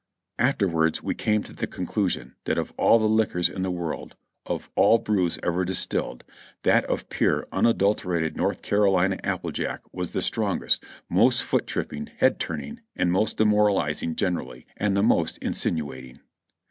[0.39, 4.15] Afterwards we came to the conclusion that of all the liquors in the world,
[4.47, 6.23] of all brews ever distilled,
[6.63, 12.39] that of pure, unadulterated North Carolina apple jack was the strongest, most foot tripping, head
[12.39, 16.19] turning, and most demoralizing generally, and the most in sinuating.